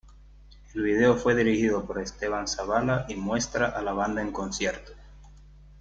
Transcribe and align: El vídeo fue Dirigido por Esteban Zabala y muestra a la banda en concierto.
El 0.73 0.81
vídeo 0.81 1.15
fue 1.15 1.35
Dirigido 1.35 1.85
por 1.85 1.99
Esteban 2.01 2.47
Zabala 2.47 3.05
y 3.07 3.13
muestra 3.13 3.67
a 3.67 3.83
la 3.83 3.93
banda 3.93 4.23
en 4.23 4.31
concierto. 4.31 4.93